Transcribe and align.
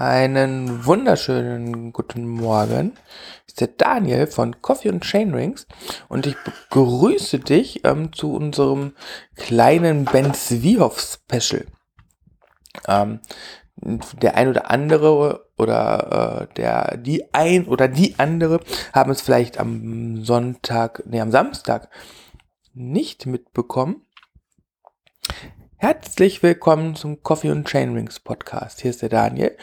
Einen 0.00 0.86
wunderschönen 0.86 1.92
guten 1.92 2.26
Morgen. 2.26 2.96
Ist 3.46 3.60
der 3.60 3.68
Daniel 3.68 4.28
von 4.28 4.62
Coffee 4.62 4.88
und 4.88 5.04
Chainrings 5.04 5.66
und 6.08 6.24
ich 6.24 6.36
begrüße 6.42 7.38
dich 7.40 7.84
ähm, 7.84 8.10
zu 8.10 8.32
unserem 8.32 8.94
kleinen 9.36 10.06
Ben 10.06 10.32
Zwiehoff 10.32 10.98
Special. 11.00 11.66
Ähm, 12.88 13.20
der 13.76 14.36
ein 14.36 14.48
oder 14.48 14.70
andere 14.70 15.50
oder 15.58 16.48
äh, 16.48 16.54
der 16.54 16.96
die 16.96 17.34
ein 17.34 17.66
oder 17.66 17.86
die 17.86 18.18
andere 18.18 18.60
haben 18.94 19.10
es 19.10 19.20
vielleicht 19.20 19.60
am 19.60 20.24
Sonntag, 20.24 21.02
nee, 21.04 21.20
am 21.20 21.30
Samstag 21.30 21.90
nicht 22.72 23.26
mitbekommen. 23.26 24.06
Herzlich 25.82 26.42
willkommen 26.42 26.94
zum 26.94 27.22
Coffee 27.22 27.50
und 27.50 27.66
Chainrings 27.66 28.20
Podcast. 28.20 28.82
Hier 28.82 28.90
ist 28.90 29.00
der 29.00 29.08
Daniel 29.08 29.56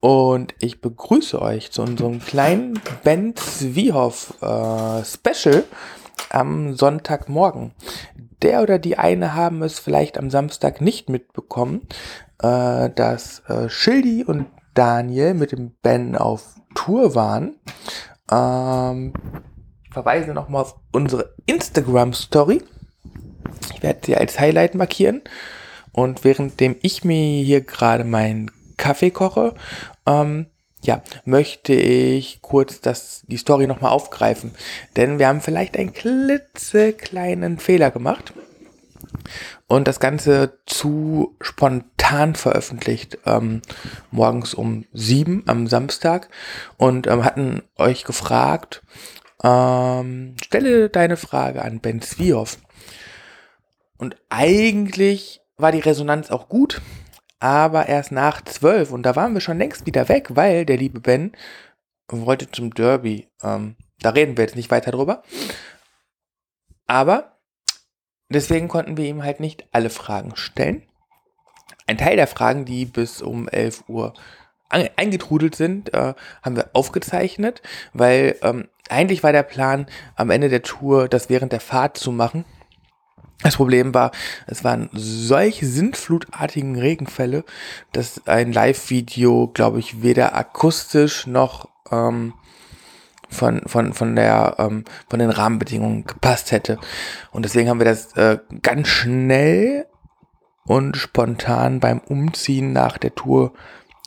und 0.00 0.54
ich 0.60 0.80
begrüße 0.80 1.42
euch 1.42 1.72
zu 1.72 1.82
unserem 1.82 2.20
kleinen 2.20 2.80
Ben 3.04 3.36
Zwiehoff 3.36 4.32
äh, 4.40 5.04
Special 5.04 5.64
am 6.30 6.74
Sonntagmorgen. 6.74 7.74
Der 8.40 8.62
oder 8.62 8.78
die 8.78 8.96
eine 8.96 9.34
haben 9.34 9.62
es 9.62 9.78
vielleicht 9.78 10.16
am 10.16 10.30
Samstag 10.30 10.80
nicht 10.80 11.10
mitbekommen, 11.10 11.86
äh, 12.42 12.88
dass 12.88 13.40
äh, 13.40 13.68
Schildi 13.68 14.24
und 14.24 14.46
Daniel 14.72 15.34
mit 15.34 15.52
dem 15.52 15.72
Ben 15.82 16.16
auf 16.16 16.54
Tour 16.74 17.14
waren. 17.14 17.56
Ähm, 18.32 19.12
verweise 19.90 20.32
nochmal 20.32 20.62
auf 20.62 20.76
unsere 20.92 21.34
Instagram 21.44 22.14
Story. 22.14 22.62
Ich 23.74 23.82
werde 23.82 24.00
sie 24.04 24.16
als 24.16 24.38
Highlight 24.38 24.74
markieren. 24.74 25.22
Und 25.92 26.24
währenddem 26.24 26.76
ich 26.82 27.04
mir 27.04 27.42
hier 27.42 27.60
gerade 27.60 28.04
meinen 28.04 28.50
Kaffee 28.76 29.10
koche, 29.10 29.54
ähm, 30.06 30.46
ja, 30.82 31.02
möchte 31.24 31.72
ich 31.72 32.40
kurz 32.40 32.80
das, 32.80 33.24
die 33.26 33.36
Story 33.36 33.66
nochmal 33.66 33.90
aufgreifen. 33.90 34.52
Denn 34.96 35.18
wir 35.18 35.26
haben 35.28 35.40
vielleicht 35.40 35.76
einen 35.76 35.92
klitzekleinen 35.92 37.58
Fehler 37.58 37.90
gemacht 37.90 38.32
und 39.66 39.88
das 39.88 40.00
Ganze 40.00 40.58
zu 40.66 41.36
spontan 41.40 42.34
veröffentlicht, 42.34 43.18
ähm, 43.26 43.62
morgens 44.10 44.54
um 44.54 44.84
sieben 44.92 45.42
am 45.46 45.66
Samstag 45.66 46.28
und 46.76 47.06
ähm, 47.06 47.24
hatten 47.24 47.62
euch 47.76 48.04
gefragt, 48.04 48.82
ähm, 49.42 50.36
stelle 50.42 50.88
deine 50.88 51.16
Frage 51.16 51.62
an 51.62 51.80
Ben 51.80 52.00
Zwiehoff. 52.00 52.58
Und 53.98 54.16
eigentlich 54.30 55.40
war 55.56 55.72
die 55.72 55.80
Resonanz 55.80 56.30
auch 56.30 56.48
gut, 56.48 56.80
aber 57.40 57.86
erst 57.86 58.12
nach 58.12 58.42
zwölf 58.42 58.92
und 58.92 59.02
da 59.02 59.16
waren 59.16 59.34
wir 59.34 59.40
schon 59.40 59.58
längst 59.58 59.86
wieder 59.86 60.08
weg, 60.08 60.28
weil 60.30 60.64
der 60.64 60.76
liebe 60.76 61.00
Ben 61.00 61.32
wollte 62.08 62.50
zum 62.50 62.74
Derby. 62.74 63.28
Ähm, 63.42 63.76
da 64.00 64.10
reden 64.10 64.36
wir 64.36 64.44
jetzt 64.44 64.56
nicht 64.56 64.70
weiter 64.70 64.92
drüber. 64.92 65.22
Aber 66.86 67.38
deswegen 68.28 68.68
konnten 68.68 68.96
wir 68.96 69.04
ihm 69.04 69.22
halt 69.22 69.40
nicht 69.40 69.66
alle 69.72 69.90
Fragen 69.90 70.36
stellen. 70.36 70.82
Ein 71.86 71.98
Teil 71.98 72.16
der 72.16 72.26
Fragen, 72.26 72.64
die 72.64 72.84
bis 72.86 73.20
um 73.20 73.48
11 73.48 73.84
Uhr 73.88 74.14
eingetrudelt 74.70 75.54
sind, 75.54 75.94
äh, 75.94 76.14
haben 76.42 76.56
wir 76.56 76.70
aufgezeichnet, 76.74 77.62
weil 77.94 78.36
ähm, 78.42 78.68
eigentlich 78.90 79.22
war 79.22 79.32
der 79.32 79.42
Plan, 79.42 79.86
am 80.14 80.30
Ende 80.30 80.50
der 80.50 80.62
Tour 80.62 81.08
das 81.08 81.30
während 81.30 81.52
der 81.52 81.60
Fahrt 81.60 81.96
zu 81.96 82.12
machen. 82.12 82.44
Das 83.42 83.56
Problem 83.56 83.94
war, 83.94 84.10
es 84.46 84.64
waren 84.64 84.90
solche 84.92 85.64
sintflutartigen 85.64 86.76
Regenfälle, 86.76 87.44
dass 87.92 88.26
ein 88.26 88.52
Live-Video, 88.52 89.48
glaube 89.48 89.78
ich, 89.78 90.02
weder 90.02 90.34
akustisch 90.34 91.26
noch 91.26 91.68
ähm, 91.92 92.34
von, 93.30 93.62
von, 93.66 93.92
von, 93.92 94.16
der, 94.16 94.56
ähm, 94.58 94.84
von 95.08 95.20
den 95.20 95.30
Rahmenbedingungen 95.30 96.04
gepasst 96.04 96.50
hätte. 96.50 96.78
Und 97.30 97.44
deswegen 97.44 97.68
haben 97.68 97.78
wir 97.78 97.84
das 97.84 98.12
äh, 98.16 98.38
ganz 98.62 98.88
schnell 98.88 99.86
und 100.64 100.96
spontan 100.96 101.78
beim 101.80 102.00
Umziehen 102.00 102.72
nach 102.72 102.98
der 102.98 103.14
Tour 103.14 103.52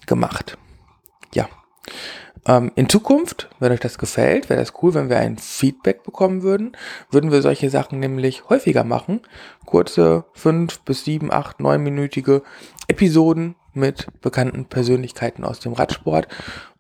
gemacht. 0.08 0.58
Ja. 1.34 1.48
Ähm, 2.48 2.72
in 2.76 2.90
Zukunft, 2.90 3.50
wenn 3.60 3.72
euch 3.72 3.80
das 3.80 3.98
gefällt, 3.98 4.50
wäre 4.50 4.60
das 4.60 4.74
cool, 4.82 4.94
wenn 4.94 5.10
wir 5.10 5.18
ein 5.20 5.38
Feedback 5.38 6.04
bekommen 6.04 6.42
würden. 6.42 6.76
Würden 7.12 7.32
wir 7.32 7.42
solche 7.42 7.70
Sachen 7.70 8.00
nämlich 8.00 8.50
häufiger 8.50 8.84
machen. 8.84 9.22
Kurze 9.66 10.26
fünf 10.34 10.80
bis 10.80 11.06
sieben, 11.06 11.32
acht, 11.32 11.60
neunminütige 11.60 12.42
Episoden 12.88 13.56
mit 13.74 14.08
bekannten 14.22 14.66
Persönlichkeiten 14.66 15.44
aus 15.44 15.60
dem 15.60 15.74
Radsport. 15.74 16.28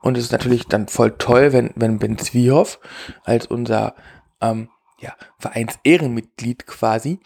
Und 0.01 0.17
es 0.17 0.25
ist 0.25 0.31
natürlich 0.31 0.67
dann 0.67 0.87
voll 0.87 1.11
toll, 1.11 1.53
wenn, 1.53 1.71
wenn 1.75 1.99
Ben 1.99 2.17
Zwiehoff 2.17 2.79
als 3.23 3.45
unser 3.45 3.95
ähm, 4.41 4.69
ja, 4.99 5.15
Vereinsehrenmitglied 5.39 6.65
quasi 6.65 7.19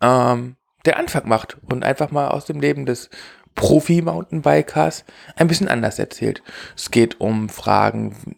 ähm, 0.00 0.56
der 0.84 0.98
Anfang 0.98 1.28
macht 1.28 1.56
und 1.70 1.82
einfach 1.84 2.10
mal 2.10 2.28
aus 2.28 2.44
dem 2.44 2.60
Leben 2.60 2.86
des 2.86 3.10
Profi-Mountainbikers 3.54 5.04
ein 5.36 5.48
bisschen 5.48 5.68
anders 5.68 5.98
erzählt. 5.98 6.42
Es 6.76 6.90
geht 6.90 7.20
um 7.20 7.48
Fragen, 7.48 8.36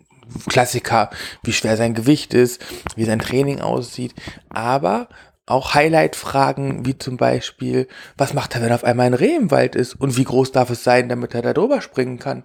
Klassiker, 0.49 1.10
wie 1.43 1.53
schwer 1.53 1.77
sein 1.77 1.94
Gewicht 1.94 2.34
ist, 2.34 2.65
wie 2.97 3.04
sein 3.04 3.21
Training 3.21 3.60
aussieht, 3.60 4.15
aber 4.49 5.09
auch 5.47 5.75
Highlight-Fragen, 5.75 6.84
wie 6.84 6.99
zum 6.99 7.16
Beispiel, 7.16 7.87
was 8.16 8.34
macht 8.34 8.54
er, 8.56 8.62
wenn 8.62 8.72
auf 8.72 8.82
einmal 8.82 9.06
ein 9.06 9.15
Reh 9.15 9.37
im 9.37 9.53
Wald 9.53 9.77
ist 9.77 9.94
und 9.94 10.16
wie 10.16 10.25
groß 10.25 10.50
darf 10.50 10.71
es 10.71 10.82
sein, 10.82 11.09
damit 11.09 11.34
er 11.34 11.43
da 11.43 11.53
drüber 11.53 11.81
springen 11.81 12.19
kann? 12.19 12.44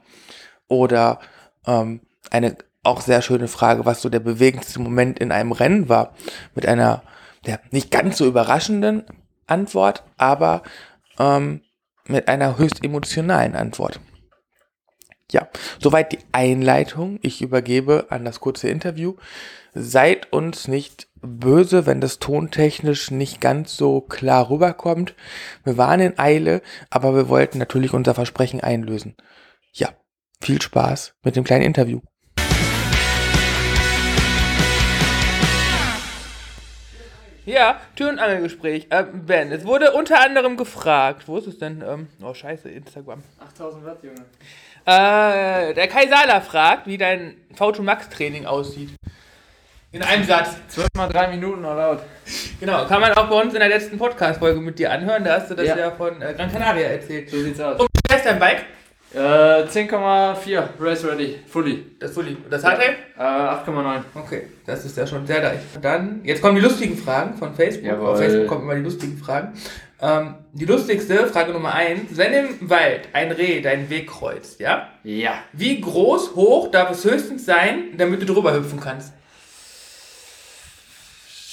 Oder 0.68 1.20
ähm, 1.66 2.02
eine 2.30 2.58
auch 2.84 3.02
sehr 3.02 3.22
schöne 3.22 3.48
Frage, 3.48 3.86
was 3.86 4.02
so 4.02 4.10
der 4.10 4.20
bewegendste 4.20 4.80
Moment 4.80 5.20
in 5.20 5.32
einem 5.32 5.52
Rennen 5.52 5.90
war, 5.90 6.14
mit 6.56 6.68
einer 6.68 7.04
ja, 7.46 7.58
nicht 7.72 7.92
ganz 7.92 8.18
so 8.18 8.26
überraschenden 8.26 9.04
Antwort, 9.48 10.04
aber 10.18 10.62
ähm, 11.20 11.62
mit 12.08 12.28
einer 12.28 12.58
höchst 12.58 12.84
emotionalen 12.84 13.56
Antwort. 13.56 14.00
Ja, 15.32 15.48
soweit 15.80 16.12
die 16.12 16.20
Einleitung. 16.34 17.18
Ich 17.22 17.42
übergebe 17.42 18.08
an 18.10 18.26
das 18.26 18.40
kurze 18.40 18.68
Interview. 18.68 19.16
Seid 19.74 20.34
uns 20.34 20.68
nicht 20.68 21.08
böse, 21.22 21.86
wenn 21.86 22.02
das 22.02 22.20
tontechnisch 22.20 23.12
nicht 23.12 23.40
ganz 23.40 23.78
so 23.78 24.02
klar 24.02 24.50
rüberkommt. 24.50 25.16
Wir 25.64 25.78
waren 25.78 26.02
in 26.02 26.20
Eile, 26.20 26.62
aber 26.90 27.16
wir 27.16 27.30
wollten 27.30 27.60
natürlich 27.60 27.94
unser 27.94 28.14
Versprechen 28.14 28.60
einlösen. 28.60 29.16
Ja, 29.72 29.90
viel 30.42 30.62
Spaß 30.62 31.14
mit 31.24 31.38
dem 31.38 31.46
kleinen 31.46 31.64
Interview. 31.64 32.02
Ja, 37.46 37.80
Tür- 37.96 38.10
und 38.10 38.20
Angelgespräch. 38.20 38.88
Äh, 38.92 39.04
ben, 39.12 39.52
es 39.52 39.66
wurde 39.66 39.92
unter 39.94 40.22
anderem 40.22 40.58
gefragt, 40.58 41.24
wo 41.28 41.38
ist 41.38 41.48
es 41.48 41.58
denn? 41.58 41.84
Ähm, 41.88 42.08
oh, 42.24 42.34
scheiße, 42.34 42.70
Instagram. 42.70 43.24
8000 43.40 43.86
Watt, 43.86 44.04
Junge. 44.04 44.26
Äh, 44.86 45.74
der 45.74 45.88
Kai 45.88 46.08
Sala 46.08 46.42
fragt, 46.42 46.88
wie 46.88 46.98
dein 46.98 47.36
V2 47.58 47.82
Max 47.82 48.10
Training 48.10 48.46
aussieht. 48.46 48.92
In 49.92 50.02
einem 50.04 50.24
Satz. 50.24 50.56
12 50.70 50.88
mal 50.96 51.08
3 51.10 51.28
Minuten 51.30 51.66
all 51.66 51.80
out. 51.82 52.00
Genau, 52.60 52.86
kann 52.86 53.02
man 53.02 53.12
auch 53.14 53.28
bei 53.28 53.42
uns 53.42 53.54
in 53.54 53.60
der 53.60 53.70
letzten 53.70 53.98
Podcast-Folge 53.98 54.60
mit 54.62 54.80
dir 54.80 54.92
anhören. 54.92 55.24
Da 55.24 55.34
hast 55.40 55.52
du 55.52 55.56
das 55.56 55.68
ja, 55.68 55.78
Ja. 55.78 55.92
von 55.92 56.22
äh, 56.22 56.34
Gran 56.34 56.52
Canaria 56.52 56.88
erzählt. 56.88 57.30
So 57.30 57.42
sieht's 57.42 57.60
aus. 57.60 57.80
Und 57.80 57.90
wie 58.08 58.14
heißt 58.14 58.26
dein 58.26 58.40
Bike? 58.40 58.66
Äh, 59.14 59.18
10,4 59.18 60.64
Race 60.80 61.06
Ready, 61.06 61.40
fully. 61.46 61.86
Das 62.00 62.12
Fully. 62.12 62.38
Das 62.50 62.64
hat 62.64 62.80
er? 62.80 62.92
Äh, 63.18 63.70
8,9. 63.70 64.02
Okay, 64.16 64.44
das 64.66 64.86
ist 64.86 64.96
ja 64.96 65.06
schon 65.06 65.28
sehr 65.28 65.42
leicht. 65.42 65.64
Dann, 65.82 66.22
jetzt 66.24 66.42
kommen 66.42 66.56
die 66.56 66.62
lustigen 66.62 66.98
Fragen 66.98 67.36
von 67.36 67.54
Facebook. 67.54 67.86
Jawohl. 67.86 68.08
Auf 68.10 68.20
Facebook 68.20 68.48
kommen 68.48 68.64
immer 68.64 68.76
die 68.76 68.84
lustigen 68.84 69.18
Fragen. 69.18 69.54
Ähm, 70.02 70.36
die 70.54 70.66
lustigste, 70.66 71.28
Frage 71.28 71.52
Nummer 71.52 71.74
eins. 71.74 72.18
Wenn 72.18 72.34
im 72.34 72.70
Wald 72.70 73.10
ein 73.12 73.32
Reh 73.34 73.62
deinen 73.62 73.90
Weg 73.90 74.08
kreuzt, 74.08 74.62
ja? 74.62 74.88
Ja. 75.04 75.34
Wie 75.52 75.82
groß, 75.82 76.36
hoch 76.36 76.72
darf 76.72 76.92
es 76.92 77.04
höchstens 77.04 77.46
sein, 77.46 77.98
damit 77.98 78.22
du 78.22 78.26
drüber 78.26 78.54
hüpfen 78.54 78.80
kannst? 78.80 79.14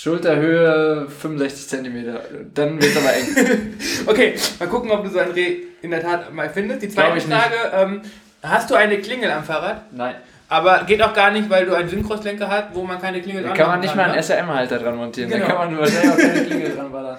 Schulterhöhe 0.01 1.09
65 1.09 1.69
cm. 1.69 2.19
Dann 2.55 2.81
wird's 2.81 2.97
aber 2.97 3.15
eng. 3.15 3.75
Okay, 4.07 4.35
mal 4.61 4.69
gucken, 4.69 4.93
ob 4.93 5.03
du 5.03 5.11
so 5.11 5.19
ein 5.19 5.33
Reh 5.33 5.57
in 5.83 5.91
der 5.91 6.01
Tat 6.01 6.33
mal 6.33 6.49
findest. 6.49 6.83
Die 6.83 6.89
zweite. 6.89 7.21
Frage, 7.21 7.57
ähm, 7.75 8.03
hast 8.41 8.71
du 8.71 8.77
eine 8.77 8.99
Klingel 8.99 9.29
am 9.29 9.43
Fahrrad? 9.43 9.93
Nein. 9.93 10.15
Aber 10.49 10.85
geht 10.85 11.03
auch 11.03 11.13
gar 11.13 11.33
nicht, 11.33 11.51
weil 11.51 11.67
du 11.67 11.75
einen 11.75 11.89
Synchros-Lenker 11.89 12.49
hast, 12.49 12.75
wo 12.75 12.85
man 12.85 13.01
keine 13.01 13.21
Klingel 13.21 13.43
Da 13.43 13.49
dran 13.49 13.57
kann 13.57 13.69
man 13.71 13.81
nicht 13.81 13.97
mal 13.97 14.05
einen 14.05 14.15
ne? 14.15 14.23
SRM-Halter 14.23 14.79
dran 14.79 14.97
montieren. 14.97 15.31
Genau. 15.31 15.47
Da 15.47 15.53
kann 15.53 15.73
man 15.73 15.79
wahrscheinlich 15.81 16.13
auch 16.13 16.17
keine 16.17 16.45
Klingel 16.47 16.77
dran 16.77 16.93
ballern. 16.93 17.19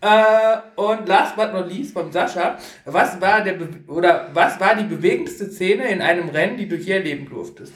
Äh, 0.00 0.80
und 0.80 1.08
last 1.08 1.34
but 1.34 1.52
not 1.52 1.68
least 1.68 1.92
vom 1.92 2.12
Sascha, 2.12 2.56
was 2.84 3.20
war 3.20 3.42
der 3.42 3.54
Be 3.54 3.68
oder 3.88 4.28
was 4.32 4.58
war 4.60 4.76
die 4.76 4.84
bewegendste 4.84 5.50
Szene 5.50 5.88
in 5.88 6.00
einem 6.00 6.28
Rennen, 6.28 6.56
die 6.56 6.68
du 6.68 6.76
je 6.76 6.92
erleben 6.92 7.28
durftest? 7.28 7.72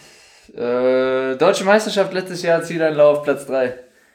Äh, 0.57 1.35
Deutsche 1.35 1.65
Meisterschaft 1.65 2.15
letztes 2.15 2.43
Jahr, 2.43 2.63
Zieleinlauf, 2.63 3.25
Platz 3.25 3.47
3. 3.47 3.75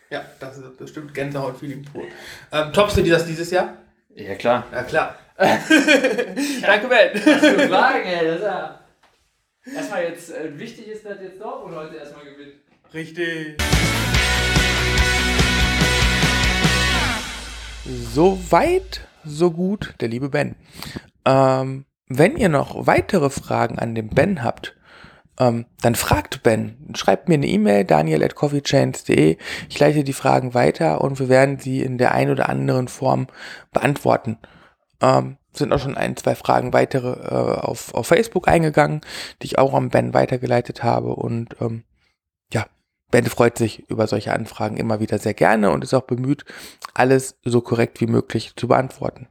Ja, 0.09 0.25
das 0.39 0.57
ist 0.57 0.77
bestimmt 0.77 1.13
Gänsehaut-Feeling 1.13 1.85
pur. 1.85 2.03
Ähm, 2.51 2.73
toppst 2.73 2.97
du 2.97 3.03
das 3.03 3.27
dieses 3.27 3.51
Jahr? 3.51 3.77
Ja, 4.15 4.33
klar. 4.33 4.65
Ja 4.71 4.83
klar. 4.83 5.15
Danke, 5.37 6.87
Ben. 6.87 7.11
Was 7.13 7.39
für 7.39 7.69
Fragen, 7.69 8.05
ey. 8.05 8.25
Das 8.25 8.35
ist 8.37 8.43
ja. 8.43 8.79
Erstmal 9.75 10.03
jetzt, 10.05 10.31
äh, 10.31 10.57
wichtig 10.57 10.87
ist, 10.87 11.05
dass 11.05 11.21
jetzt 11.21 11.39
Dortmund 11.39 11.75
heute 11.75 11.95
erstmal 11.95 12.25
gewinnt. 12.25 12.55
Richtig. 12.91 13.61
So 17.85 18.39
weit, 18.49 19.01
so 19.23 19.51
gut, 19.51 19.93
der 20.01 20.07
liebe 20.07 20.29
Ben. 20.29 20.55
Ähm, 21.23 21.85
wenn 22.07 22.35
ihr 22.35 22.49
noch 22.49 22.87
weitere 22.87 23.29
Fragen 23.29 23.77
an 23.77 23.93
den 23.93 24.09
Ben 24.09 24.43
habt, 24.43 24.75
ähm, 25.39 25.65
dann 25.81 25.95
fragt 25.95 26.43
Ben. 26.43 26.77
Schreibt 26.95 27.29
mir 27.29 27.35
eine 27.35 27.47
E-Mail, 27.47 27.85
daniel 27.85 28.23
at 28.23 28.35
coffeechains.de. 28.35 29.37
Ich 29.69 29.79
leite 29.79 30.03
die 30.03 30.13
Fragen 30.13 30.53
weiter 30.53 31.01
und 31.01 31.19
wir 31.19 31.29
werden 31.29 31.59
sie 31.59 31.81
in 31.81 31.97
der 31.97 32.13
ein 32.13 32.29
oder 32.29 32.49
anderen 32.49 32.89
Form 32.89 33.27
beantworten. 33.71 34.37
Ähm, 35.01 35.37
sind 35.53 35.73
auch 35.73 35.79
schon 35.79 35.97
ein, 35.97 36.17
zwei 36.17 36.35
Fragen 36.35 36.73
weitere 36.73 37.11
äh, 37.11 37.59
auf, 37.59 37.93
auf 37.93 38.07
Facebook 38.07 38.47
eingegangen, 38.47 39.01
die 39.41 39.47
ich 39.47 39.57
auch 39.57 39.73
am 39.73 39.89
Ben 39.89 40.13
weitergeleitet 40.13 40.83
habe. 40.83 41.15
Und 41.15 41.55
ähm, 41.61 41.83
ja, 42.53 42.65
Ben 43.09 43.25
freut 43.25 43.57
sich 43.57 43.89
über 43.89 44.07
solche 44.07 44.33
Anfragen 44.33 44.77
immer 44.77 44.99
wieder 44.99 45.19
sehr 45.19 45.33
gerne 45.33 45.71
und 45.71 45.83
ist 45.83 45.93
auch 45.93 46.03
bemüht, 46.03 46.43
alles 46.93 47.39
so 47.43 47.61
korrekt 47.61 48.01
wie 48.01 48.07
möglich 48.07 48.53
zu 48.57 48.67
beantworten. 48.67 49.27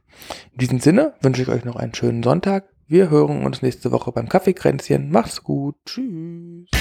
In 0.53 0.57
diesem 0.57 0.79
Sinne 0.79 1.13
wünsche 1.21 1.43
ich 1.43 1.49
euch 1.49 1.65
noch 1.65 1.75
einen 1.75 1.93
schönen 1.93 2.23
Sonntag. 2.23 2.65
Wir 2.91 3.11
hören 3.11 3.45
uns 3.45 3.61
nächste 3.61 3.91
Woche 3.91 4.11
beim 4.11 4.27
Kaffeekränzchen. 4.27 5.11
Macht's 5.11 5.43
gut. 5.43 5.75
Tschüss. 5.85 6.71